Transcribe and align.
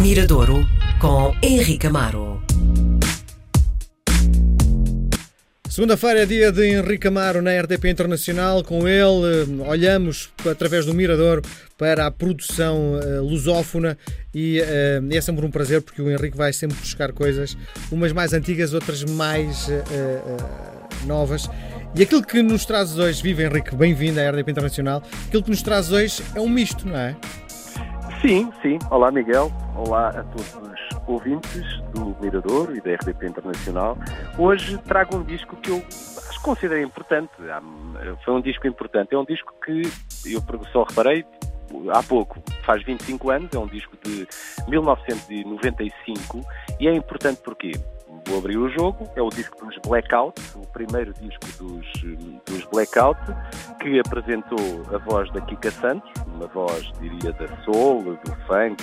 Miradouro 0.00 0.66
com 0.98 1.34
Henrique 1.42 1.86
Amaro. 1.86 2.42
Segunda-feira 5.68 6.22
é 6.22 6.26
dia 6.26 6.50
de 6.50 6.66
Henrique 6.66 7.06
Amaro 7.06 7.42
na 7.42 7.50
RDP 7.60 7.90
Internacional. 7.90 8.64
Com 8.64 8.88
ele, 8.88 9.62
olhamos 9.68 10.30
através 10.50 10.86
do 10.86 10.94
Mirador 10.94 11.42
para 11.76 12.06
a 12.06 12.10
produção 12.10 12.94
uh, 12.94 13.22
lusófona 13.22 13.98
e 14.34 14.60
uh, 14.60 15.14
é 15.14 15.20
sempre 15.20 15.44
um 15.44 15.50
prazer 15.50 15.82
porque 15.82 16.00
o 16.00 16.10
Henrique 16.10 16.36
vai 16.36 16.54
sempre 16.54 16.78
buscar 16.78 17.12
coisas, 17.12 17.54
umas 17.92 18.10
mais 18.10 18.32
antigas, 18.32 18.72
outras 18.72 19.04
mais 19.04 19.68
uh, 19.68 21.06
novas. 21.06 21.46
E 21.94 22.02
aquilo 22.02 22.22
que 22.22 22.40
nos 22.42 22.64
traz 22.64 22.98
hoje, 22.98 23.22
viva 23.22 23.42
Henrique, 23.42 23.76
bem-vindo 23.76 24.18
à 24.18 24.30
RDP 24.30 24.50
Internacional. 24.50 25.02
Aquilo 25.26 25.42
que 25.42 25.50
nos 25.50 25.60
traz 25.60 25.92
hoje 25.92 26.22
é 26.34 26.40
um 26.40 26.48
misto, 26.48 26.88
não 26.88 26.96
é? 26.96 27.14
Sim, 28.20 28.52
sim. 28.60 28.78
Olá, 28.90 29.10
Miguel. 29.10 29.50
Olá 29.74 30.10
a 30.10 30.22
todos 30.22 30.54
os 30.54 31.08
ouvintes 31.08 31.80
do 31.94 32.14
Mirador 32.20 32.76
e 32.76 32.80
da 32.82 32.92
RDP 32.94 33.28
Internacional. 33.28 33.96
Hoje 34.36 34.76
trago 34.78 35.16
um 35.16 35.24
disco 35.24 35.56
que 35.56 35.70
eu 35.70 35.78
acho 35.78 36.38
que 36.38 36.40
considerei 36.42 36.82
importante. 36.82 37.30
Foi 38.22 38.34
um 38.34 38.42
disco 38.42 38.66
importante. 38.66 39.14
É 39.14 39.18
um 39.18 39.24
disco 39.24 39.54
que 39.64 39.82
eu 40.26 40.42
só 40.70 40.82
reparei 40.82 41.24
há 41.94 42.02
pouco, 42.02 42.42
faz 42.62 42.82
25 42.84 43.30
anos, 43.30 43.48
é 43.54 43.58
um 43.58 43.66
disco 43.66 43.96
de 44.04 44.28
1995 44.68 46.40
e 46.78 46.88
é 46.88 46.94
importante 46.94 47.40
porque 47.42 47.72
vou 48.26 48.38
abrir 48.38 48.56
o 48.56 48.68
jogo, 48.70 49.08
é 49.16 49.22
o 49.22 49.28
disco 49.28 49.64
dos 49.64 49.76
Blackout, 49.86 50.40
o 50.56 50.66
primeiro 50.66 51.12
disco 51.14 51.46
dos, 51.58 51.86
dos 52.46 52.64
Blackout, 52.66 53.20
que 53.80 53.98
apresentou 54.00 54.58
a 54.94 54.98
voz 54.98 55.30
da 55.32 55.40
Kika 55.40 55.70
Santos, 55.70 56.10
uma 56.26 56.46
voz, 56.46 56.90
diria, 57.00 57.32
da 57.32 57.48
soul, 57.64 58.18
do 58.24 58.36
funk, 58.46 58.82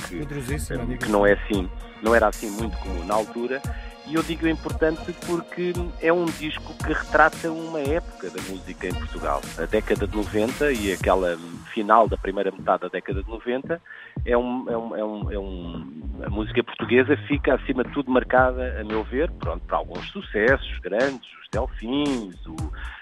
que 0.98 1.09
não 1.09 1.26
é 1.26 1.34
assim, 1.34 1.70
não 2.02 2.14
era 2.14 2.28
assim 2.28 2.50
muito 2.52 2.78
comum 2.80 3.05
na 3.05 3.16
altura, 3.16 3.62
e 4.10 4.16
eu 4.16 4.24
digo 4.24 4.48
importante 4.48 5.14
porque 5.26 5.73
é 6.02 6.12
um 6.12 6.26
disco 6.26 6.73
que 6.78 6.94
retrata 6.94 7.52
uma 7.52 7.80
época 7.80 8.30
da 8.30 8.42
música 8.44 8.88
em 8.88 8.94
Portugal. 8.94 9.42
A 9.58 9.66
década 9.66 10.08
de 10.08 10.16
90 10.16 10.72
e 10.72 10.94
aquela 10.94 11.38
final 11.73 12.08
da 12.08 12.18
primeira 12.18 12.52
metade 12.52 12.84
da 12.84 12.88
década 12.88 13.22
de 13.22 13.30
90 13.30 13.81
é 14.26 14.38
um, 14.38 14.70
é 14.70 14.78
um, 14.78 14.96
é 14.96 15.04
um, 15.04 15.31
é 15.31 15.40
um 15.40 15.98
a 16.26 16.30
música 16.30 16.64
portuguesa 16.64 17.16
fica 17.28 17.56
acima 17.56 17.84
de 17.84 17.92
tudo 17.92 18.09
marcada, 18.12 18.80
a 18.80 18.84
meu 18.84 19.04
ver, 19.04 19.30
pronto, 19.31 19.64
para 19.66 19.78
alguns 19.78 20.09
sucessos 20.09 20.80
grandes, 20.80 21.30
os 21.42 21.50
Delfins, 21.52 22.46
o, 22.48 22.56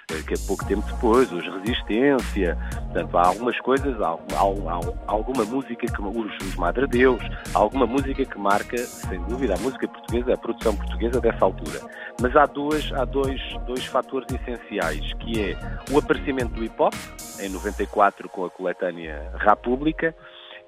que 0.08 0.34
é 0.34 0.38
pouco 0.46 0.66
tempo 0.66 0.86
depois, 0.94 1.32
os 1.32 1.44
Resistência, 1.46 2.58
portanto, 2.72 3.18
há 3.18 3.28
algumas 3.28 3.60
coisas, 3.62 4.00
há, 4.02 4.10
há, 4.10 4.80
há 5.08 5.12
alguma 5.12 5.44
música 5.46 5.88
que 5.88 6.02
os, 6.02 6.48
os 6.48 6.56
Madre 6.56 6.86
Deus, 6.88 7.22
há 7.54 7.58
alguma 7.58 7.88
música 7.88 8.24
que 8.24 8.38
marca, 8.38 8.78
sem 8.78 9.20
dúvida, 9.24 9.56
a 9.56 9.58
música 9.60 9.88
portuguesa, 9.88 10.34
a 10.34 10.38
produção 10.38 10.76
portuguesa 10.76 11.20
dessa 11.20 11.44
altura. 11.44 11.82
Mas 12.22 12.36
há 12.36 12.46
duas, 12.46 12.92
há 12.94 13.04
dois, 13.04 13.42
dois 13.66 13.86
fatores 13.86 14.28
essenciais, 14.32 15.14
que 15.14 15.42
é 15.42 15.58
o 15.92 15.98
aparecimento 15.98 16.54
do 16.54 16.64
hip 16.64 16.76
hop, 16.80 16.94
em 17.40 17.50
94 17.50 18.30
com 18.30 18.46
a 18.46 18.50
coletânea 18.50 19.32
República, 19.38 20.16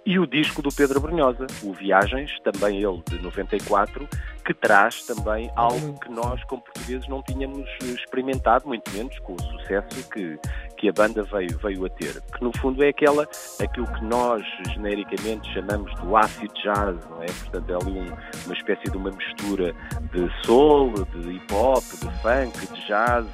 e 0.06 0.18
o 0.18 0.26
disco 0.26 0.62
do 0.62 0.70
Pedro 0.70 1.02
Brunhosa, 1.02 1.46
o 1.62 1.74
Viagens, 1.74 2.32
também 2.40 2.82
ele 2.82 3.04
de 3.10 3.22
94, 3.22 4.08
que 4.48 4.54
traz 4.54 5.02
também 5.02 5.52
algo 5.58 6.00
que 6.00 6.10
nós, 6.10 6.42
como 6.46 6.62
portugueses, 6.62 7.06
não 7.10 7.22
tínhamos 7.22 7.68
experimentado, 7.82 8.66
muito 8.66 8.90
menos 8.92 9.20
com 9.20 9.34
o 9.34 9.42
sucesso 9.42 10.10
que, 10.10 10.40
que 10.78 10.88
a 10.88 10.94
banda 10.94 11.22
veio, 11.24 11.58
veio 11.58 11.86
a 11.86 11.90
ter. 11.90 12.22
Que 12.22 12.42
no 12.42 12.58
fundo 12.58 12.82
é 12.82 12.88
aquela, 12.88 13.28
aquilo 13.62 13.86
que 13.88 14.06
nós 14.06 14.42
genericamente 14.74 15.54
chamamos 15.54 15.94
do 15.96 16.16
acid 16.16 16.50
jazz, 16.64 16.96
não 17.10 17.22
é? 17.22 17.26
Portanto, 17.26 17.70
é 17.70 17.76
ali 17.76 18.00
um, 18.00 18.18
uma 18.46 18.54
espécie 18.54 18.90
de 18.90 18.96
uma 18.96 19.12
mistura 19.12 19.76
de 20.14 20.46
soul, 20.46 20.94
de 20.94 21.30
hip 21.30 21.54
hop, 21.54 21.84
de 21.84 22.22
funk, 22.22 22.74
de 22.74 22.88
jazz, 22.88 23.26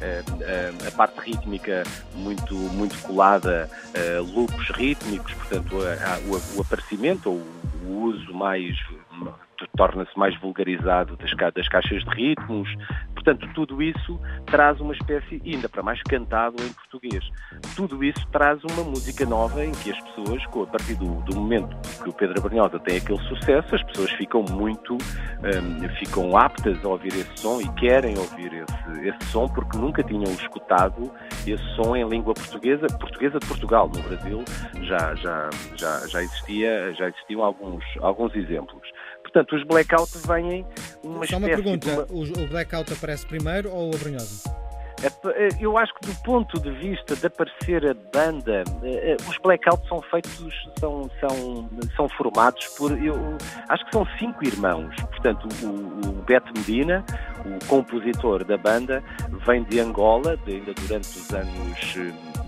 eh, 0.00 0.22
eh, 0.42 0.72
a 0.86 0.90
parte 0.92 1.18
rítmica 1.18 1.82
muito, 2.14 2.54
muito 2.54 2.96
colada, 3.02 3.68
eh, 3.94 4.20
loops 4.20 4.70
rítmicos, 4.76 5.34
portanto, 5.34 5.76
a, 5.78 6.18
o, 6.28 6.58
o 6.58 6.60
aparecimento 6.60 7.30
ou 7.30 7.42
o 7.84 8.04
uso 8.04 8.32
mais 8.32 8.76
torna-se 9.76 10.16
mais 10.18 10.38
vulgarizado 10.40 11.16
das, 11.16 11.30
das 11.54 11.68
caixas 11.68 12.04
de 12.04 12.10
ritmos, 12.10 12.68
Portanto, 13.22 13.48
tudo 13.54 13.80
isso 13.80 14.20
traz 14.46 14.80
uma 14.80 14.92
espécie, 14.92 15.40
ainda 15.46 15.68
para 15.68 15.80
mais 15.80 16.02
cantado 16.02 16.56
em 16.60 16.72
português, 16.72 17.24
tudo 17.76 18.02
isso 18.02 18.26
traz 18.32 18.58
uma 18.64 18.82
música 18.82 19.24
nova 19.24 19.64
em 19.64 19.70
que 19.70 19.92
as 19.92 20.00
pessoas, 20.00 20.42
a 20.44 20.66
partir 20.66 20.96
do, 20.96 21.22
do 21.22 21.36
momento 21.36 21.76
que 22.02 22.08
o 22.08 22.12
Pedro 22.12 22.42
Brunhosa 22.42 22.80
tem 22.80 22.96
aquele 22.96 23.20
sucesso, 23.28 23.76
as 23.76 23.82
pessoas 23.84 24.10
ficam 24.12 24.42
muito, 24.50 24.94
um, 24.94 25.88
ficam 26.00 26.36
aptas 26.36 26.84
a 26.84 26.88
ouvir 26.88 27.14
esse 27.14 27.30
som 27.36 27.60
e 27.60 27.68
querem 27.74 28.18
ouvir 28.18 28.52
esse, 28.54 29.08
esse 29.08 29.24
som 29.30 29.46
porque 29.46 29.78
nunca 29.78 30.02
tinham 30.02 30.32
escutado 30.32 31.08
esse 31.46 31.64
som 31.76 31.94
em 31.94 32.08
língua 32.08 32.34
portuguesa, 32.34 32.88
portuguesa 32.98 33.38
de 33.38 33.46
Portugal. 33.46 33.88
No 33.94 34.02
Brasil 34.02 34.44
já, 34.82 35.14
já, 35.14 35.48
já, 35.76 36.08
já, 36.08 36.22
existia, 36.22 36.92
já 36.94 37.08
existiam 37.08 37.44
alguns, 37.44 37.84
alguns 38.00 38.34
exemplos. 38.34 38.82
Portanto, 39.32 39.56
os 39.56 39.64
blackout 39.64 40.10
vêm 40.26 40.66
uma 41.02 41.26
Só 41.26 41.38
uma 41.38 41.48
pergunta, 41.48 42.06
uma... 42.10 42.44
o 42.44 42.48
blackout 42.48 42.92
aparece 42.92 43.26
primeiro 43.26 43.70
ou 43.70 43.90
o 43.90 43.96
Abrunhosa? 43.96 44.62
É 45.02 45.06
é, 45.30 45.48
eu 45.58 45.76
acho 45.78 45.92
que 45.94 46.06
do 46.06 46.14
ponto 46.22 46.60
de 46.60 46.70
vista 46.72 47.16
de 47.16 47.26
aparecer 47.26 47.84
a 47.84 47.94
banda, 47.94 48.62
é, 48.84 49.16
os 49.28 49.36
blackouts 49.38 49.88
são 49.88 50.00
feitos, 50.02 50.70
são, 50.78 51.10
são, 51.18 51.68
são 51.96 52.08
formados 52.10 52.66
por, 52.76 52.92
eu 53.02 53.16
acho 53.68 53.84
que 53.86 53.92
são 53.92 54.06
cinco 54.18 54.44
irmãos. 54.44 54.94
Portanto, 54.96 55.48
o, 55.64 56.08
o 56.08 56.12
Beto 56.22 56.52
Medina, 56.54 57.04
o 57.44 57.66
compositor 57.66 58.44
da 58.44 58.58
banda, 58.58 59.02
vem 59.46 59.64
de 59.64 59.80
Angola, 59.80 60.36
de, 60.36 60.52
ainda 60.52 60.74
durante 60.74 61.08
os 61.08 61.32
anos, 61.32 61.96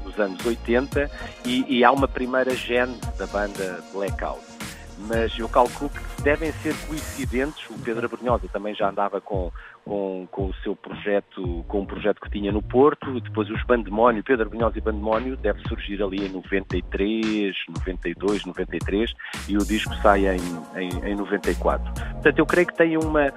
os 0.04 0.20
anos 0.20 0.46
80, 0.46 1.10
e, 1.46 1.78
e 1.78 1.82
há 1.82 1.90
uma 1.90 2.06
primeira 2.06 2.54
gene 2.54 2.96
da 3.18 3.26
banda 3.26 3.82
Blackout 3.92 4.54
mas 4.98 5.36
eu 5.38 5.48
calculo 5.48 5.90
que 5.90 6.13
devem 6.24 6.50
ser 6.52 6.74
coincidentes. 6.88 7.68
O 7.70 7.78
Pedro 7.78 8.06
Abrunhosa 8.06 8.48
também 8.48 8.74
já 8.74 8.88
andava 8.88 9.20
com, 9.20 9.52
com, 9.84 10.26
com 10.30 10.46
o 10.46 10.54
seu 10.62 10.74
projeto, 10.74 11.64
com 11.68 11.80
um 11.80 11.86
projeto 11.86 12.20
que 12.20 12.30
tinha 12.30 12.50
no 12.50 12.62
Porto, 12.62 13.20
depois 13.20 13.48
os 13.50 13.62
Bandemónio, 13.64 14.24
Pedro 14.24 14.46
Abrunhosa 14.46 14.78
e 14.78 14.80
Bandemónio, 14.80 15.36
deve 15.36 15.60
surgir 15.68 16.02
ali 16.02 16.26
em 16.26 16.30
93, 16.30 17.54
92, 17.68 18.46
93, 18.46 19.14
e 19.46 19.56
o 19.56 19.64
disco 19.64 19.94
sai 19.96 20.26
em, 20.26 20.40
em, 20.76 21.10
em 21.10 21.14
94. 21.14 21.92
Portanto, 21.92 22.38
eu 22.38 22.46
creio 22.46 22.66
que 22.66 22.74
tem 22.74 22.96
uma, 22.96 23.30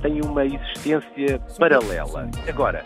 tem 0.00 0.20
uma 0.22 0.44
existência 0.44 1.38
paralela. 1.58 2.30
Agora, 2.48 2.82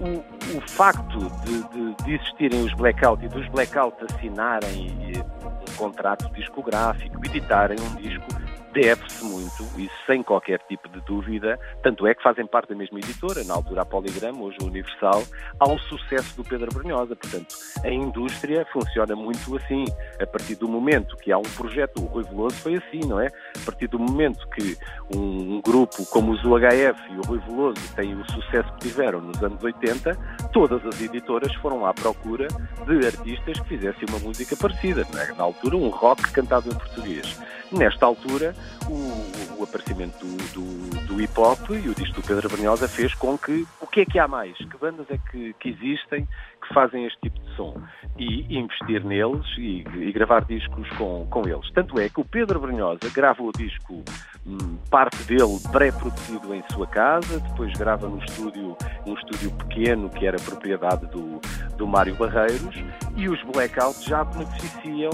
o, 0.00 0.56
o 0.56 0.60
facto 0.62 1.18
de, 1.44 1.62
de, 1.68 2.04
de, 2.04 2.14
existirem 2.14 2.64
os 2.64 2.72
blackout 2.74 3.24
e 3.24 3.28
dos 3.28 3.46
blackout 3.48 3.96
assinarem 4.10 4.90
um 5.20 5.76
contrato 5.76 6.28
discográfico, 6.34 7.24
editarem 7.24 7.78
um 7.78 7.96
disco, 7.96 8.26
deve-se 8.72 9.24
muito, 9.24 9.62
isso 9.78 9.94
sem 10.06 10.22
qualquer 10.22 10.60
tipo 10.68 10.88
de 10.88 11.00
dúvida, 11.00 11.58
tanto 11.82 12.06
é 12.06 12.14
que 12.14 12.22
fazem 12.22 12.46
parte 12.46 12.70
da 12.70 12.74
mesma 12.74 12.98
editora, 12.98 13.44
na 13.44 13.54
altura 13.54 13.82
a 13.82 13.84
Poligrama, 13.84 14.42
hoje 14.42 14.58
a 14.60 14.64
Universal, 14.64 15.22
ao 15.58 15.78
sucesso 15.78 16.36
do 16.36 16.44
Pedro 16.44 16.72
Brunhosa. 16.72 17.16
Portanto, 17.16 17.54
a 17.82 17.88
indústria 17.88 18.66
funciona 18.72 19.14
muito 19.16 19.56
assim. 19.56 19.84
A 20.20 20.26
partir 20.26 20.56
do 20.56 20.68
momento 20.68 21.16
que 21.16 21.32
há 21.32 21.38
um 21.38 21.42
projeto, 21.42 22.02
o 22.02 22.06
Rui 22.06 22.24
Veloso 22.24 22.56
foi 22.56 22.76
assim, 22.76 23.00
não 23.06 23.20
é? 23.20 23.26
A 23.26 23.64
partir 23.64 23.88
do 23.88 23.98
momento 23.98 24.46
que 24.50 24.76
um, 25.14 25.56
um 25.56 25.60
grupo 25.60 26.04
como 26.06 26.32
os 26.32 26.44
UHF 26.44 27.12
e 27.12 27.18
o 27.18 27.22
Rui 27.22 27.38
Veloso 27.40 27.80
têm 27.94 28.14
o 28.14 28.30
sucesso 28.30 28.72
que 28.74 28.88
tiveram 28.88 29.20
nos 29.20 29.42
anos 29.42 29.62
80, 29.62 30.14
todas 30.52 30.84
as 30.86 31.00
editoras 31.00 31.52
foram 31.56 31.86
à 31.86 31.94
procura 31.94 32.48
de 32.86 33.06
artistas 33.06 33.60
que 33.60 33.68
fizessem 33.68 34.04
uma 34.08 34.18
música 34.18 34.56
parecida. 34.56 35.06
É? 35.16 35.32
Na 35.34 35.44
altura, 35.44 35.76
um 35.76 35.88
rock 35.88 36.30
cantado 36.32 36.68
em 36.68 36.74
português. 36.74 37.38
Nesta 37.72 38.04
altura, 38.04 38.54
o, 38.88 39.60
o 39.60 39.64
aparecimento 39.64 40.18
do, 40.18 40.36
do, 40.52 41.06
do, 41.06 41.20
hip 41.20 41.38
hop 41.38 41.70
e 41.70 41.88
o 41.88 41.94
disco 41.94 42.20
do 42.20 42.26
Pedro 42.26 42.48
Brunhosa 42.48 42.88
fez 42.88 43.14
com 43.14 43.36
que 43.36 43.66
o 43.80 43.86
que 43.86 44.00
é 44.00 44.04
que 44.04 44.18
há 44.18 44.26
mais? 44.26 44.56
Que 44.56 44.76
bandas 44.78 45.06
é 45.10 45.18
que, 45.30 45.54
que 45.54 45.68
existem 45.68 46.26
que 46.60 46.74
fazem 46.74 47.06
este 47.06 47.18
tipo 47.22 47.38
de 47.40 47.56
som? 47.56 47.74
E 48.18 48.56
investir 48.56 49.04
neles 49.04 49.46
e, 49.56 49.84
e 49.96 50.12
gravar 50.12 50.44
discos 50.44 50.88
com, 50.90 51.26
com 51.30 51.48
eles. 51.48 51.70
Tanto 51.72 51.98
é 51.98 52.08
que 52.08 52.20
o 52.20 52.24
Pedro 52.24 52.60
Brunhosa 52.60 53.10
grava 53.12 53.42
o 53.42 53.52
disco, 53.52 54.02
hum, 54.46 54.78
parte 54.90 55.22
dele 55.24 55.58
pré-produzido 55.72 56.54
em 56.54 56.62
sua 56.72 56.86
casa, 56.86 57.40
depois 57.40 57.72
grava 57.74 58.08
no 58.08 58.18
estúdio, 58.24 58.76
um 59.06 59.14
estúdio 59.14 59.50
pequeno 59.52 60.10
que 60.10 60.26
era 60.26 60.36
propriedade 60.38 61.06
do, 61.06 61.40
do 61.76 61.86
Mário 61.86 62.14
Barreiros, 62.14 62.76
e 63.16 63.28
os 63.28 63.42
Blackouts 63.44 64.04
já 64.04 64.24
beneficiam 64.24 65.10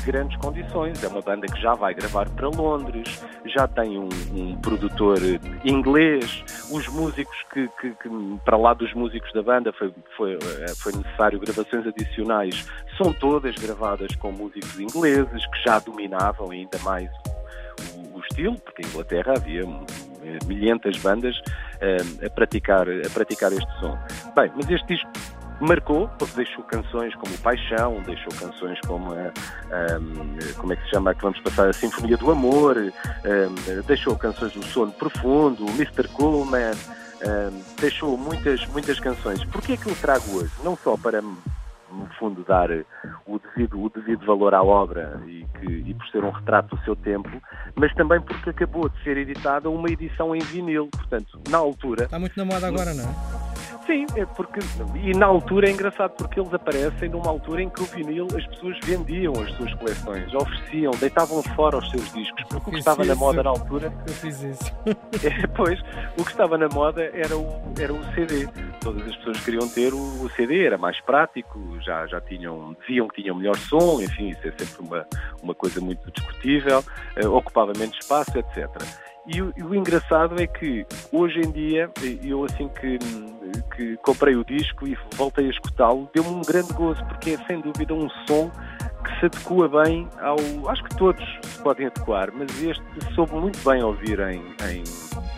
de 0.00 0.06
grandes 0.06 0.36
condições. 0.38 1.02
É 1.02 1.08
uma 1.08 1.22
banda 1.22 1.46
que 1.46 1.60
já 1.60 1.74
vai 1.74 1.94
gravar 1.94 2.28
para 2.28 2.48
Londres, 2.48 3.22
já 3.46 3.66
tem 3.66 3.98
um, 3.98 4.08
um 4.34 4.56
produtor 4.56 5.18
inglês, 5.64 6.44
os 6.70 6.86
músicos 6.88 7.36
que, 7.52 7.66
que, 7.80 7.90
que, 7.90 8.08
para 8.44 8.56
lá 8.56 8.74
dos 8.74 8.92
músicos 8.92 9.32
da 9.32 9.42
banda 9.42 9.72
foi, 9.72 9.92
foi, 10.16 10.34
eh, 10.34 10.74
foi 10.76 10.92
necessário 10.92 11.40
gravações 11.40 11.86
adicionais, 11.86 12.66
são 12.98 13.12
todas 13.12 13.54
gravadas 13.54 14.14
com 14.16 14.30
músicos 14.30 14.78
ingleses 14.78 15.46
que 15.46 15.64
já 15.64 15.78
dominavam 15.78 16.50
ainda 16.50 16.78
mais 16.80 17.10
o, 17.94 18.18
o 18.18 18.20
estilo, 18.20 18.58
porque 18.58 18.82
em 18.82 18.86
Inglaterra 18.86 19.34
havia 19.36 19.64
milhentas 20.46 20.98
bandas 20.98 21.36
uh, 21.38 22.26
a, 22.26 22.30
praticar, 22.30 22.86
a 22.88 23.10
praticar 23.10 23.52
este 23.52 23.80
som. 23.80 23.96
Bem, 24.34 24.50
mas 24.54 24.68
este 24.68 24.94
disco 24.94 25.10
marcou, 25.60 26.08
porque 26.18 26.36
deixou 26.36 26.64
canções 26.64 27.14
como 27.14 27.36
Paixão, 27.38 28.02
deixou 28.04 28.32
canções 28.38 28.78
como 28.86 29.12
a, 29.12 29.28
a, 29.28 30.54
como 30.56 30.72
é 30.72 30.76
que 30.76 30.82
se 30.84 30.90
chama, 30.90 31.14
que 31.14 31.22
vamos 31.22 31.40
passar 31.40 31.68
a 31.68 31.72
Sinfonia 31.72 32.16
do 32.16 32.30
Amor, 32.30 32.76
a, 32.78 33.82
deixou 33.86 34.16
canções 34.16 34.52
do 34.52 34.62
Sono 34.64 34.92
Profundo, 34.92 35.64
o 35.64 35.70
Mr. 35.70 36.08
Coolman, 36.08 36.72
deixou 37.80 38.16
muitas, 38.16 38.66
muitas 38.68 39.00
canções. 39.00 39.42
Porquê 39.44 39.72
é 39.72 39.76
que 39.76 39.88
eu 39.88 39.94
trago 39.96 40.36
hoje? 40.36 40.52
Não 40.62 40.76
só 40.76 40.96
para 40.96 41.22
no 41.96 42.06
fundo, 42.18 42.44
dar 42.44 42.68
o 43.26 43.38
devido, 43.38 43.82
o 43.82 43.88
devido 43.88 44.26
valor 44.26 44.54
à 44.54 44.62
obra 44.62 45.20
e, 45.26 45.46
que, 45.58 45.66
e 45.66 45.94
por 45.94 46.06
ser 46.08 46.24
um 46.24 46.30
retrato 46.30 46.76
do 46.76 46.84
seu 46.84 46.94
tempo, 46.96 47.30
mas 47.74 47.94
também 47.94 48.20
porque 48.20 48.50
acabou 48.50 48.88
de 48.88 49.02
ser 49.02 49.16
editada 49.16 49.70
uma 49.70 49.88
edição 49.88 50.34
em 50.34 50.40
vinil. 50.40 50.88
Portanto, 50.88 51.40
na 51.48 51.58
altura. 51.58 52.04
Está 52.04 52.18
muito 52.18 52.36
na 52.36 52.44
moda 52.44 52.66
agora, 52.66 52.92
não 52.92 53.04
é? 53.04 53.55
Sim, 53.86 54.04
é 54.16 54.26
porque. 54.26 54.58
E 54.96 55.16
na 55.16 55.26
altura 55.26 55.68
é 55.68 55.72
engraçado 55.72 56.10
porque 56.16 56.40
eles 56.40 56.52
aparecem 56.52 57.08
numa 57.08 57.28
altura 57.28 57.62
em 57.62 57.70
que 57.70 57.82
o 57.82 57.84
vinil 57.86 58.26
as 58.36 58.44
pessoas 58.48 58.76
vendiam 58.82 59.32
as 59.40 59.50
suas 59.52 59.72
coleções, 59.74 60.34
ofereciam, 60.34 60.90
deitavam 60.98 61.40
fora 61.54 61.78
os 61.78 61.88
seus 61.90 62.12
discos, 62.12 62.42
porque 62.48 62.68
o 62.70 62.72
que 62.72 62.78
estava 62.78 63.04
na 63.04 63.14
moda 63.14 63.44
na 63.44 63.50
altura. 63.50 63.92
Eu 64.06 64.12
fiz 64.14 64.42
isso. 64.42 64.76
É, 65.24 65.46
pois, 65.48 65.80
o 66.18 66.24
que 66.24 66.30
estava 66.30 66.58
na 66.58 66.68
moda 66.68 67.02
era 67.12 67.36
o, 67.36 67.46
era 67.78 67.92
o 67.92 68.04
CD. 68.14 68.46
Todas 68.80 69.06
as 69.06 69.16
pessoas 69.16 69.44
queriam 69.44 69.68
ter 69.68 69.94
o, 69.94 69.98
o 70.22 70.30
CD, 70.30 70.64
era 70.64 70.76
mais 70.76 71.00
prático, 71.00 71.58
já, 71.80 72.06
já 72.06 72.20
tinham, 72.20 72.76
diziam 72.80 73.08
que 73.08 73.22
tinham 73.22 73.36
melhor 73.36 73.56
som, 73.56 74.00
enfim, 74.00 74.30
isso 74.30 74.46
é 74.46 74.52
sempre 74.52 74.86
uma, 74.86 75.06
uma 75.42 75.54
coisa 75.54 75.80
muito 75.80 76.10
discutível, 76.10 76.84
uh, 77.22 77.28
ocupava 77.28 77.72
menos 77.76 77.96
espaço, 77.96 78.38
etc. 78.38 78.68
E 79.26 79.42
o, 79.42 79.52
e 79.56 79.62
o, 79.62 79.74
engraçado 79.74 80.40
é 80.40 80.46
que 80.46 80.86
hoje 81.10 81.40
em 81.40 81.50
dia, 81.50 81.90
eu 82.22 82.44
assim 82.44 82.68
que, 82.68 82.98
que 83.74 83.96
comprei 83.98 84.36
o 84.36 84.44
disco 84.44 84.86
e 84.86 84.96
voltei 85.16 85.46
a 85.46 85.50
escutá-lo, 85.50 86.08
deu-me 86.14 86.30
um 86.30 86.42
grande 86.42 86.72
gozo, 86.72 87.04
porque 87.06 87.30
é 87.30 87.38
sem 87.46 87.60
dúvida 87.60 87.92
um 87.92 88.08
som 88.26 88.50
que 89.04 89.20
se 89.20 89.26
adequa 89.26 89.68
bem 89.82 90.08
ao. 90.20 90.68
Acho 90.68 90.84
que 90.84 90.96
todos 90.96 91.24
se 91.42 91.62
podem 91.62 91.86
adequar, 91.86 92.30
mas 92.32 92.50
este 92.62 92.82
soube 93.14 93.34
muito 93.34 93.58
bem 93.68 93.82
ouvir 93.82 94.18
em, 94.20 94.42
em, 94.68 94.84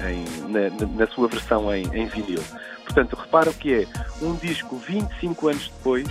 em 0.06 0.24
na, 0.50 0.86
na, 0.86 1.06
sua 1.06 1.28
versão 1.28 1.74
em, 1.74 1.84
em 1.94 2.06
vinil. 2.06 2.42
Portanto, 2.84 3.16
repara 3.16 3.52
que 3.52 3.74
é 3.74 3.86
um 4.22 4.34
disco 4.34 4.76
25 4.76 5.48
anos 5.48 5.68
depois 5.68 6.08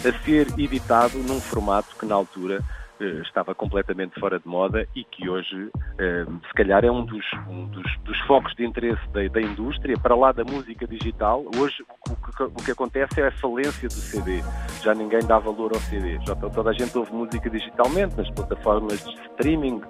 a 0.00 0.24
ser 0.24 0.48
editado 0.58 1.18
num 1.18 1.40
formato 1.40 1.96
que 1.96 2.06
na 2.06 2.14
altura 2.14 2.62
estava 3.00 3.54
completamente 3.54 4.18
fora 4.18 4.38
de 4.38 4.48
moda 4.48 4.86
e 4.94 5.04
que 5.04 5.28
hoje, 5.28 5.70
eh, 5.98 6.24
se 6.46 6.54
calhar, 6.54 6.84
é 6.84 6.90
um 6.90 7.04
dos, 7.04 7.24
um 7.48 7.66
dos, 7.66 7.98
dos 8.04 8.18
focos 8.20 8.54
de 8.54 8.64
interesse 8.64 9.00
da, 9.08 9.26
da, 9.28 9.40
indústria, 9.40 9.96
para 9.98 10.14
lá 10.14 10.32
da 10.32 10.44
música 10.44 10.86
digital. 10.86 11.44
Hoje, 11.56 11.84
o 12.08 12.16
que, 12.16 12.42
o 12.42 12.64
que, 12.64 12.70
acontece 12.70 13.20
é 13.20 13.28
a 13.28 13.32
falência 13.32 13.88
do 13.88 13.94
CD. 13.94 14.42
Já 14.82 14.94
ninguém 14.94 15.20
dá 15.26 15.38
valor 15.38 15.72
ao 15.74 15.80
CD. 15.80 16.18
Já 16.26 16.34
toda 16.34 16.70
a 16.70 16.72
gente 16.72 16.96
ouve 16.96 17.12
música 17.12 17.50
digitalmente, 17.50 18.16
nas 18.16 18.30
plataformas 18.30 19.04
de 19.04 19.14
streaming, 19.30 19.82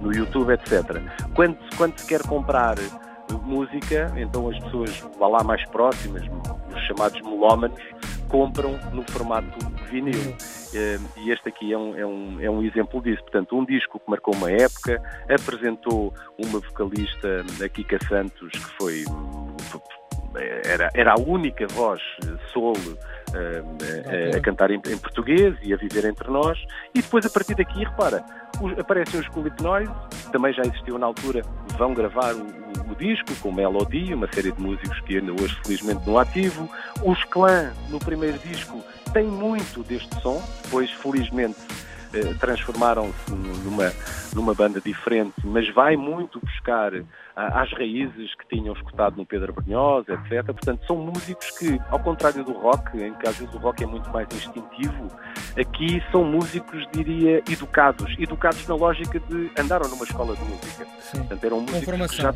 no 0.00 0.14
YouTube, 0.14 0.52
etc. 0.52 1.02
Quando, 1.34 1.58
quando 1.76 1.98
se 1.98 2.06
quer 2.06 2.22
comprar 2.26 2.76
música, 3.42 4.12
então 4.16 4.48
as 4.48 4.58
pessoas 4.60 5.02
lá 5.18 5.42
mais 5.42 5.64
próximas, 5.70 6.22
os 6.74 6.82
chamados 6.86 7.20
melómanos, 7.22 7.80
compram 8.28 8.78
no 8.92 9.02
formato 9.10 9.58
vinil. 9.92 10.34
Eh, 10.74 10.98
e 11.18 11.30
este 11.30 11.48
aqui 11.48 11.72
é 11.72 11.78
um, 11.78 11.96
é, 11.96 12.06
um, 12.06 12.40
é 12.40 12.50
um 12.50 12.62
exemplo 12.62 13.00
disso. 13.02 13.22
Portanto, 13.22 13.56
um 13.56 13.64
disco 13.64 14.00
que 14.00 14.10
marcou 14.10 14.34
uma 14.34 14.50
época, 14.50 15.00
apresentou 15.28 16.12
uma 16.38 16.58
vocalista, 16.58 17.44
a 17.62 17.68
Kika 17.68 17.98
Santos, 18.08 18.50
que 18.50 18.76
foi 18.78 19.04
era, 20.64 20.90
era 20.94 21.12
a 21.12 21.20
única 21.20 21.66
voz 21.68 22.00
solo 22.52 22.76
uh, 22.78 24.34
a, 24.34 24.36
a 24.36 24.40
cantar 24.40 24.70
em, 24.70 24.80
em, 24.86 24.98
português 24.98 25.56
e 25.62 25.72
a 25.72 25.76
viver 25.76 26.04
entre 26.04 26.30
nós. 26.30 26.58
E 26.94 27.02
depois, 27.02 27.24
a 27.26 27.30
partir 27.30 27.54
daqui, 27.54 27.84
repara, 27.84 28.24
os, 28.60 28.78
aparecem 28.78 29.20
os 29.20 29.28
Culipnoise, 29.28 29.92
também 30.30 30.52
já 30.52 30.62
existiu 30.62 30.98
na 30.98 31.06
altura, 31.06 31.42
vão 31.76 31.94
gravar 31.94 32.34
o, 32.34 32.42
o, 32.42 32.92
o, 32.92 32.94
disco 32.96 33.34
com 33.40 33.52
Melody, 33.52 34.14
uma 34.14 34.30
série 34.32 34.52
de 34.52 34.60
músicos 34.60 35.00
que 35.00 35.18
ainda 35.18 35.32
hoje, 35.32 35.56
felizmente, 35.64 36.06
no 36.06 36.18
ativo. 36.18 36.70
Os 37.02 37.22
Clã, 37.24 37.72
no 37.88 37.98
primeiro 37.98 38.38
disco, 38.38 38.82
tem 39.12 39.24
muito 39.24 39.82
deste 39.82 40.14
som, 40.20 40.42
pois, 40.70 40.90
felizmente, 40.90 41.58
eh, 41.60 41.91
transformaram-se 42.38 43.32
numa, 43.32 43.92
numa 44.34 44.54
banda 44.54 44.80
diferente, 44.80 45.34
mas 45.44 45.68
vai 45.72 45.96
muito 45.96 46.40
buscar 46.40 46.92
ah, 47.34 47.62
às 47.62 47.72
raízes 47.72 48.34
que 48.34 48.56
tinham 48.56 48.74
escutado 48.74 49.16
no 49.16 49.24
Pedro 49.24 49.52
Brunhosa, 49.52 50.12
etc. 50.12 50.44
Portanto, 50.46 50.86
são 50.86 50.96
músicos 50.96 51.50
que, 51.58 51.80
ao 51.90 51.98
contrário 51.98 52.44
do 52.44 52.52
rock, 52.52 52.96
em 52.98 53.14
que 53.14 53.28
às 53.28 53.36
vezes 53.36 53.54
o 53.54 53.58
rock 53.58 53.82
é 53.82 53.86
muito 53.86 54.10
mais 54.10 54.28
instintivo, 54.32 55.08
aqui 55.58 56.02
são 56.10 56.24
músicos, 56.24 56.86
diria, 56.92 57.42
educados. 57.50 58.14
Educados 58.18 58.66
na 58.66 58.74
lógica 58.74 59.18
de 59.18 59.50
andaram 59.58 59.88
numa 59.88 60.04
escola 60.04 60.36
de 60.36 60.44
música. 60.44 60.86
Sim. 61.00 61.18
Portanto, 61.18 61.44
eram 61.44 61.60
músicos 61.60 62.10
que 62.10 62.22
já... 62.22 62.34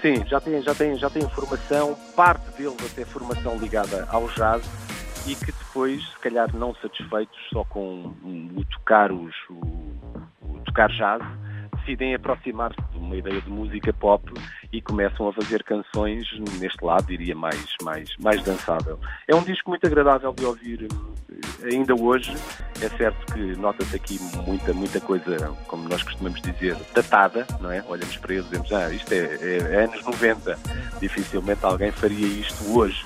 Sim, 0.00 0.26
já 0.26 0.40
têm, 0.40 0.60
já, 0.62 0.74
têm, 0.74 0.98
já 0.98 1.08
têm 1.08 1.28
formação, 1.28 1.96
parte 2.16 2.44
deles 2.58 2.76
até 2.92 3.04
formação 3.04 3.56
ligada 3.56 4.04
ao 4.10 4.26
jazz, 4.30 4.64
e 5.26 5.36
que 5.36 5.52
depois, 5.72 6.06
se 6.06 6.18
calhar 6.18 6.54
não 6.54 6.74
satisfeitos 6.74 7.38
só 7.50 7.64
com 7.64 8.12
o 8.54 8.64
tocar, 8.66 9.10
os, 9.10 9.34
o, 9.48 9.54
o 10.42 10.60
tocar 10.66 10.90
jazz, 10.90 11.22
decidem 11.78 12.14
aproximar-se 12.14 12.80
de 12.92 12.98
uma 12.98 13.16
ideia 13.16 13.40
de 13.40 13.48
música 13.48 13.90
pop 13.90 14.30
e 14.70 14.82
começam 14.82 15.28
a 15.28 15.32
fazer 15.32 15.64
canções 15.64 16.28
neste 16.60 16.84
lado, 16.84 17.06
diria, 17.06 17.34
mais, 17.34 17.74
mais, 17.82 18.14
mais 18.18 18.42
dançável. 18.42 19.00
É 19.26 19.34
um 19.34 19.42
disco 19.42 19.70
muito 19.70 19.86
agradável 19.86 20.32
de 20.34 20.44
ouvir 20.44 20.88
ainda 21.64 21.94
hoje. 21.94 22.34
É 22.80 22.88
certo 22.90 23.32
que 23.32 23.56
nota-se 23.56 23.96
aqui 23.96 24.18
muita, 24.46 24.74
muita 24.74 25.00
coisa, 25.00 25.56
como 25.66 25.88
nós 25.88 26.02
costumamos 26.02 26.40
dizer, 26.42 26.76
datada, 26.94 27.46
não 27.60 27.70
é? 27.70 27.82
Olhamos 27.88 28.16
para 28.18 28.34
ele 28.34 28.42
e 28.42 28.44
dizemos, 28.44 28.72
ah, 28.72 28.92
isto 28.92 29.12
é, 29.12 29.16
é, 29.16 29.56
é 29.56 29.84
anos 29.84 30.04
90. 30.04 30.58
Dificilmente 31.00 31.64
alguém 31.64 31.90
faria 31.90 32.26
isto 32.26 32.78
hoje. 32.78 33.04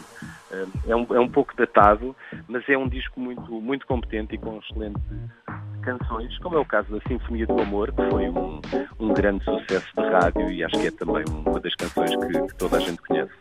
É 0.86 0.96
um, 0.96 1.06
é 1.14 1.20
um 1.20 1.28
pouco 1.28 1.56
datado, 1.56 2.14
mas 2.48 2.68
é 2.68 2.76
um 2.76 2.88
disco 2.88 3.20
muito, 3.20 3.60
muito 3.60 3.86
competente 3.86 4.34
e 4.34 4.38
com 4.38 4.58
excelentes 4.58 5.02
canções, 5.82 6.36
como 6.38 6.56
é 6.56 6.58
o 6.58 6.64
caso 6.64 6.90
da 6.90 7.00
Sinfonia 7.08 7.46
do 7.46 7.60
Amor, 7.60 7.92
que 7.92 8.10
foi 8.10 8.28
um, 8.28 8.60
um 8.98 9.14
grande 9.14 9.44
sucesso 9.44 9.86
de 9.96 10.08
rádio 10.08 10.50
e 10.50 10.64
acho 10.64 10.78
que 10.78 10.88
é 10.88 10.90
também 10.90 11.24
uma 11.28 11.60
das 11.60 11.74
canções 11.76 12.10
que, 12.10 12.46
que 12.48 12.54
toda 12.56 12.76
a 12.76 12.80
gente 12.80 13.00
conhece. 13.02 13.32